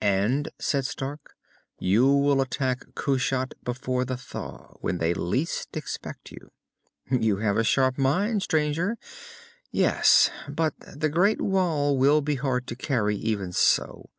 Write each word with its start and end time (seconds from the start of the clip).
"And," 0.00 0.50
said 0.60 0.86
Stark, 0.86 1.34
"you 1.80 2.06
will 2.06 2.40
attack 2.40 2.84
Kushat 2.94 3.54
before 3.64 4.04
the 4.04 4.16
thaw, 4.16 4.76
when 4.82 4.98
they 4.98 5.12
least 5.14 5.76
expect 5.76 6.30
you." 6.30 6.52
"You 7.10 7.38
have 7.38 7.56
a 7.56 7.64
sharp 7.64 7.98
mind, 7.98 8.44
stranger. 8.44 8.96
Yes. 9.72 10.30
But 10.48 10.74
the 10.78 11.08
great 11.08 11.40
wall 11.42 11.98
will 11.98 12.20
be 12.20 12.36
hard 12.36 12.68
to 12.68 12.76
carry, 12.76 13.16
even 13.16 13.50
so. 13.50 14.10